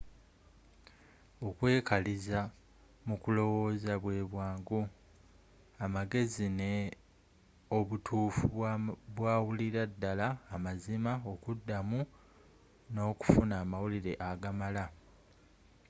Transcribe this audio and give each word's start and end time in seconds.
okwekaliriza 1.47 2.41
mu 3.07 3.15
kulowoza 3.23 3.93
bwe 4.03 4.17
bwangu, 4.31 4.79
amagezi 5.85 6.45
ne 6.59 6.73
obutufu 7.77 8.43
bwawulira 9.15 9.83
ddala 9.93 10.27
amazima 10.55 11.11
okuda 11.31 11.77
mu 11.89 12.01
n’okufuna 12.93 13.53
amawulire 13.63 14.13
agamala 14.29 14.85